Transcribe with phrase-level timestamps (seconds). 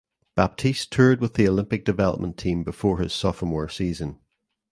[0.35, 4.17] Baptiste toured with the Olympic development team before his sophomore season.